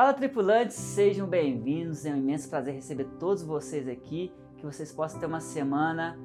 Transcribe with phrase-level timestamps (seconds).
[0.00, 2.06] Fala tripulantes, sejam bem-vindos.
[2.06, 4.32] É um imenso prazer receber todos vocês aqui.
[4.56, 6.18] Que vocês possam ter uma semana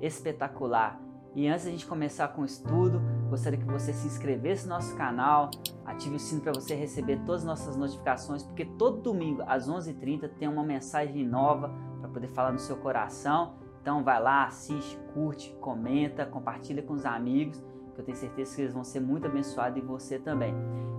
[0.00, 1.00] espetacular.
[1.32, 3.00] E antes de a gente começar com o estudo,
[3.30, 5.52] gostaria que você se inscrevesse no nosso canal,
[5.84, 10.28] ative o sino para você receber todas as nossas notificações, porque todo domingo às 11h30
[10.36, 13.54] tem uma mensagem nova para poder falar no seu coração.
[13.80, 17.62] Então vai lá, assiste, curte, comenta, compartilha com os amigos,
[17.94, 20.52] que eu tenho certeza que eles vão ser muito abençoados e você também.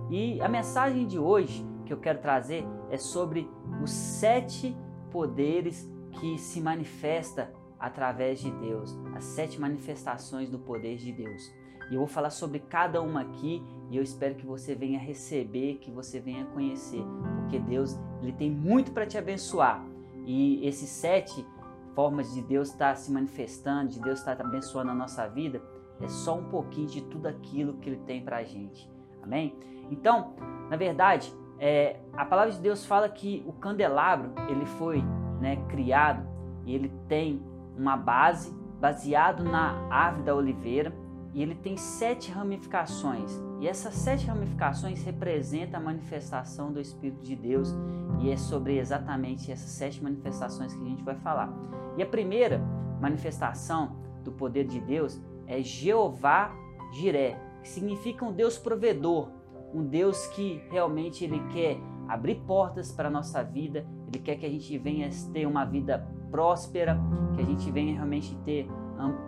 [0.08, 3.48] E a mensagem de hoje que eu quero trazer é sobre
[3.82, 4.76] os sete
[5.10, 5.88] poderes
[6.20, 11.52] que se manifesta através de Deus, as sete manifestações do poder de Deus.
[11.90, 15.76] E eu vou falar sobre cada uma aqui e eu espero que você venha receber,
[15.76, 17.04] que você venha conhecer,
[17.40, 19.84] porque Deus ele tem muito para te abençoar.
[20.24, 21.46] E esses sete
[21.94, 25.62] formas de Deus estar tá se manifestando, de Deus estar tá abençoando a nossa vida,
[26.00, 28.90] é só um pouquinho de tudo aquilo que Ele tem para a gente.
[29.22, 29.54] Amém?
[29.90, 30.34] Então,
[30.70, 35.02] na verdade, é, a palavra de Deus fala que o candelabro ele foi
[35.40, 36.26] né, criado
[36.64, 37.42] e ele tem
[37.76, 40.92] uma base baseado na árvore da oliveira
[41.32, 43.30] e ele tem sete ramificações.
[43.60, 47.74] E essas sete ramificações representam a manifestação do Espírito de Deus
[48.20, 51.52] e é sobre exatamente essas sete manifestações que a gente vai falar.
[51.96, 52.58] E a primeira
[53.00, 56.52] manifestação do poder de Deus é Jeová
[56.92, 59.30] Jiré, que significa um Deus provedor,
[59.74, 64.46] um Deus que realmente ele quer abrir portas para a nossa vida, ele quer que
[64.46, 66.96] a gente venha ter uma vida próspera,
[67.34, 68.68] que a gente venha realmente ter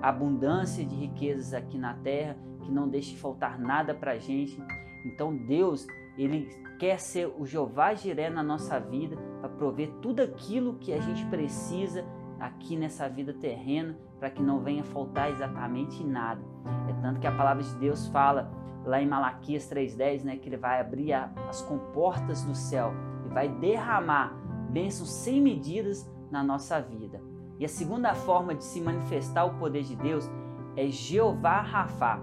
[0.01, 4.63] abundância de riquezas aqui na terra, que não deixe faltar nada para a gente.
[5.05, 5.87] Então Deus,
[6.17, 11.01] ele quer ser o Jeová Jiré na nossa vida para prover tudo aquilo que a
[11.01, 12.05] gente precisa
[12.39, 16.41] aqui nessa vida terrena, para que não venha faltar exatamente nada.
[16.89, 18.51] É tanto que a palavra de Deus fala
[18.85, 22.93] lá em Malaquias 3:10, né, que ele vai abrir a, as comportas do céu
[23.27, 24.33] e vai derramar
[24.71, 27.21] bênçãos sem medidas na nossa vida.
[27.59, 30.31] E a segunda forma de se manifestar o poder de Deus
[30.77, 32.21] é Jeová Rafá.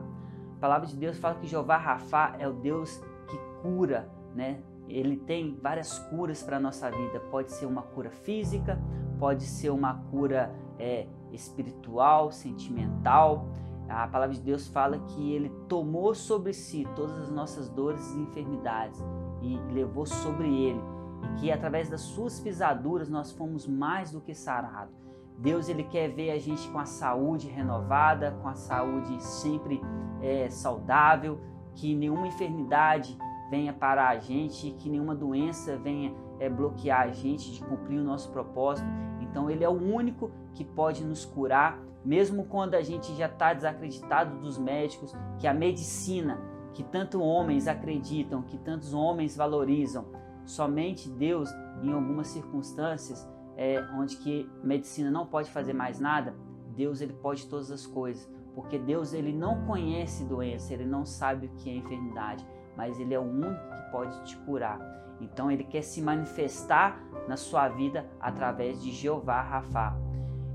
[0.58, 4.62] A palavra de Deus fala que Jeová Rafá é o Deus que cura, né?
[4.88, 7.20] Ele tem várias curas para a nossa vida.
[7.32, 8.80] Pode ser uma cura física,
[9.20, 13.48] pode ser uma cura é, espiritual, sentimental.
[13.90, 18.20] A palavra de Deus fala que ele tomou sobre si todas as nossas dores e
[18.20, 19.04] enfermidades
[19.42, 20.82] e levou sobre ele,
[21.24, 24.96] e que através das suas pisaduras nós fomos mais do que sarados.
[25.38, 29.82] Deus ele quer ver a gente com a saúde renovada, com a saúde sempre
[30.22, 31.40] é, saudável,
[31.76, 33.18] que nenhuma enfermidade
[33.50, 38.04] venha parar a gente, que nenhuma doença venha é, bloquear a gente de cumprir o
[38.04, 38.88] nosso propósito.
[39.22, 43.54] Então ele é o único que pode nos curar, mesmo quando a gente já está
[43.54, 46.42] desacreditado dos médicos, que a medicina,
[46.74, 50.06] que tanto homens acreditam, que tantos homens valorizam,
[50.46, 51.50] somente Deus,
[51.82, 56.36] em algumas circunstâncias, é, onde que medicina não pode fazer mais nada,
[56.76, 61.48] Deus ele pode todas as coisas, porque Deus ele não conhece doença, ele não sabe
[61.48, 62.46] o que é enfermidade,
[62.76, 64.80] mas ele é o único que pode te curar.
[65.22, 69.96] Então ele quer se manifestar na sua vida através de Jeová Rafa.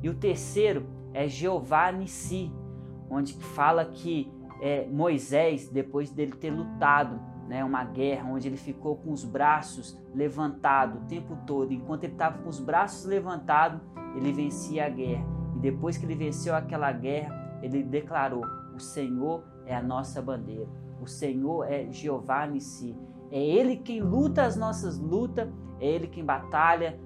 [0.02, 2.52] E o terceiro é Jeová Nissi,
[3.10, 4.30] onde fala que
[4.60, 9.98] é, Moisés, depois dele ter lutado né, uma guerra, onde ele ficou com os braços
[10.14, 13.80] levantados o tempo todo, enquanto ele estava com os braços levantados,
[14.14, 15.24] ele vencia a guerra.
[15.56, 18.44] E depois que ele venceu aquela guerra, ele declarou:
[18.74, 20.68] O Senhor é a nossa bandeira,
[21.00, 22.94] o Senhor é Jeová Nissi.
[23.30, 25.48] É Ele quem luta as nossas lutas,
[25.80, 26.98] é Ele quem batalha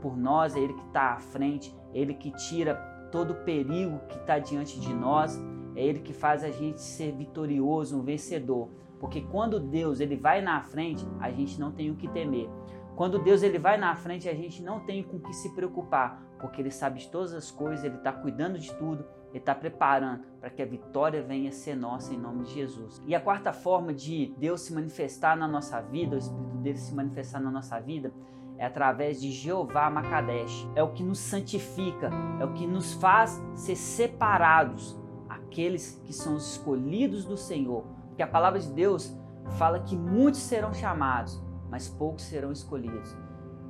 [0.00, 2.74] por nós, é Ele que está à frente, é Ele que tira
[3.10, 5.40] todo o perigo que está diante de nós,
[5.74, 8.68] é Ele que faz a gente ser vitorioso, um vencedor.
[8.98, 12.48] Porque quando Deus ele vai na frente, a gente não tem o que temer.
[12.96, 16.22] Quando Deus ele vai na frente, a gente não tem com o que se preocupar,
[16.40, 19.04] porque Ele sabe de todas as coisas, Ele está cuidando de tudo,
[19.36, 23.02] Ele está preparando para que a vitória venha ser nossa em nome de Jesus.
[23.06, 26.94] E a quarta forma de Deus se manifestar na nossa vida, o Espírito dele se
[26.94, 28.10] manifestar na nossa vida,
[28.56, 30.66] é através de Jeová Makadesh.
[30.74, 32.10] É o que nos santifica,
[32.40, 34.98] é o que nos faz ser separados,
[35.28, 37.84] aqueles que são os escolhidos do Senhor.
[38.08, 39.14] Porque a palavra de Deus
[39.58, 43.14] fala que muitos serão chamados, mas poucos serão escolhidos.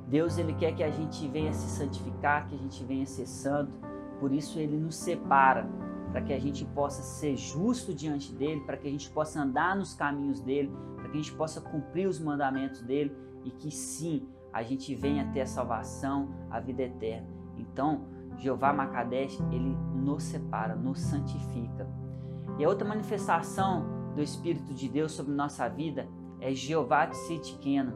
[0.07, 3.96] Deus ele quer que a gente venha se santificar, que a gente venha ser santo.
[4.19, 5.67] Por isso ele nos separa
[6.11, 9.75] para que a gente possa ser justo diante dele, para que a gente possa andar
[9.75, 14.27] nos caminhos dele, para que a gente possa cumprir os mandamentos dele e que sim,
[14.51, 17.27] a gente venha ter a salvação, a vida eterna.
[17.57, 18.05] Então,
[18.37, 21.87] Jeová Makadesh, ele nos separa, nos santifica.
[22.57, 26.07] E a outra manifestação do Espírito de Deus sobre nossa vida
[26.39, 27.93] é Jeová Tsitkeno.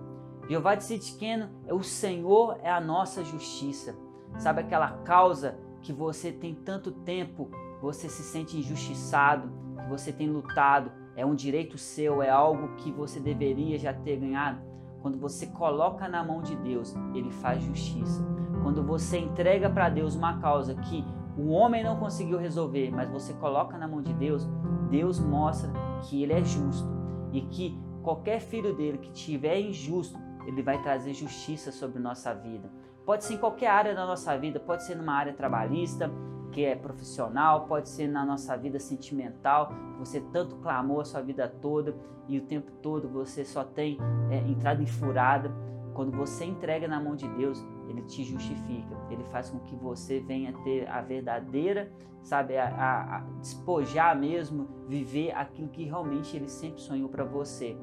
[0.48, 3.96] Jeová de Sidkeno é o Senhor, é a nossa justiça.
[4.38, 7.50] Sabe aquela causa que você tem tanto tempo,
[7.82, 12.92] você se sente injustiçado, que você tem lutado, é um direito seu, é algo que
[12.92, 14.62] você deveria já ter ganhado?
[15.02, 18.24] Quando você coloca na mão de Deus, ele faz justiça.
[18.62, 21.04] Quando você entrega para Deus uma causa que
[21.38, 24.48] o homem não conseguiu resolver, mas você coloca na mão de Deus,
[24.90, 25.72] Deus mostra
[26.04, 26.88] que ele é justo
[27.32, 32.70] e que qualquer filho dele que tiver injusto, ele vai trazer justiça sobre nossa vida.
[33.06, 36.12] Pode ser em qualquer área da nossa vida, pode ser numa área trabalhista,
[36.52, 41.48] que é profissional, pode ser na nossa vida sentimental, você tanto clamou a sua vida
[41.48, 41.96] toda
[42.28, 43.98] e o tempo todo você só tem
[44.30, 45.52] é, entrado em furada.
[45.94, 50.20] Quando você entrega na mão de Deus, Ele te justifica, Ele faz com que você
[50.20, 56.48] venha ter a verdadeira, sabe, a, a, a despojar mesmo, viver aquilo que realmente Ele
[56.48, 57.78] sempre sonhou para você.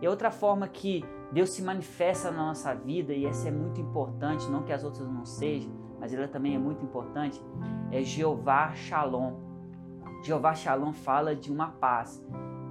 [0.00, 4.48] E outra forma que Deus se manifesta na nossa vida, e essa é muito importante,
[4.48, 7.42] não que as outras não sejam, mas ela também é muito importante,
[7.90, 9.34] é Jeová Shalom.
[10.22, 12.24] Jeová Shalom fala de uma paz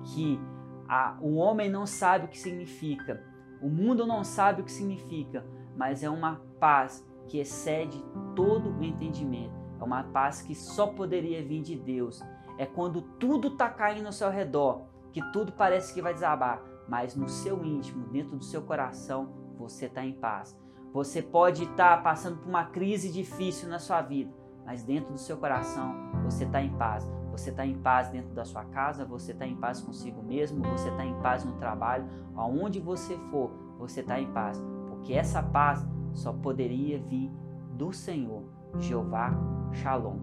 [0.03, 0.39] que
[0.88, 3.24] a, o homem não sabe o que significa,
[3.62, 5.45] o mundo não sabe o que significa,
[5.75, 8.03] mas é uma paz que excede
[8.35, 9.53] todo o entendimento.
[9.79, 12.24] É uma paz que só poderia vir de Deus.
[12.57, 17.16] É quando tudo está caindo ao seu redor, que tudo parece que vai desabar, mas
[17.16, 20.57] no seu íntimo, dentro do seu coração, você está em paz.
[20.94, 24.34] Você pode estar tá passando por uma crise difícil na sua vida,
[24.66, 25.94] mas dentro do seu coração
[26.24, 27.10] você está em paz.
[27.31, 30.89] Você está em paz dentro da sua casa, você está em paz consigo mesmo, você
[30.89, 35.86] está em paz no trabalho, aonde você for, você está em paz, porque essa paz
[36.13, 37.31] só poderia vir
[37.74, 38.44] do Senhor,
[38.80, 39.31] Jeová
[39.72, 40.18] Shalom.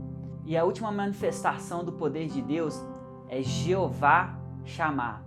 [0.45, 2.85] E a última manifestação do poder de Deus
[3.29, 5.25] é Jeová chamar.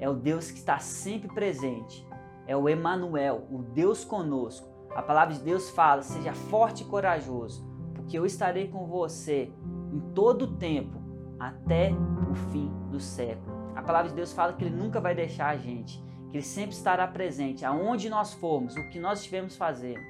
[0.00, 2.06] É o Deus que está sempre presente,
[2.46, 4.68] é o Emanuel, o Deus conosco.
[4.94, 9.52] A palavra de Deus fala: seja forte e corajoso, porque eu estarei com você
[9.92, 10.98] em todo o tempo,
[11.38, 11.92] até
[12.30, 13.56] o fim do século.
[13.74, 16.74] A palavra de Deus fala que Ele nunca vai deixar a gente, que Ele sempre
[16.74, 20.00] estará presente, aonde nós formos, o que nós estivermos fazendo,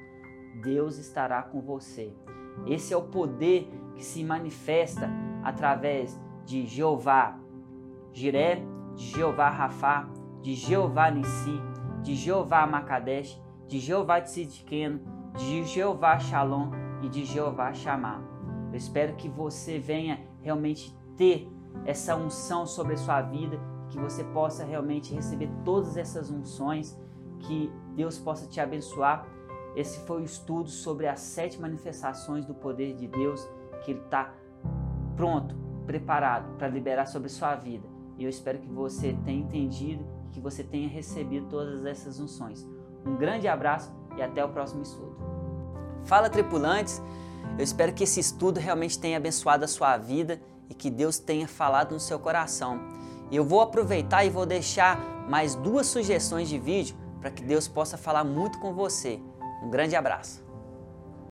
[0.63, 2.13] Deus estará com você.
[2.65, 5.09] Esse é o poder que se manifesta
[5.43, 7.37] através de Jeová
[8.11, 8.61] Jiré,
[8.99, 10.09] de Jeová Rafá,
[10.41, 11.61] de Jeová Nissi,
[12.03, 14.99] de Jeová Macadesh, de Jeová Tzidkeno,
[15.37, 18.21] de Jeová Shalom e de Jeová Chamar.
[18.69, 21.49] Eu espero que você venha realmente ter
[21.85, 23.57] essa unção sobre a sua vida,
[23.87, 26.99] que você possa realmente receber todas essas unções,
[27.39, 29.25] que Deus possa te abençoar.
[29.77, 33.49] Esse foi o estudo sobre as sete manifestações do poder de Deus,
[33.81, 34.33] que Ele está
[35.15, 35.55] pronto,
[35.85, 37.98] preparado para liberar sobre a sua vida.
[38.19, 42.67] E eu espero que você tenha entendido que você tenha recebido todas essas unções.
[43.05, 45.15] Um grande abraço e até o próximo estudo.
[46.03, 47.01] Fala, tripulantes!
[47.57, 51.47] Eu espero que esse estudo realmente tenha abençoado a sua vida e que Deus tenha
[51.47, 52.79] falado no seu coração.
[53.31, 54.99] E eu vou aproveitar e vou deixar
[55.29, 59.19] mais duas sugestões de vídeo para que Deus possa falar muito com você.
[59.63, 60.48] Um grande abraço!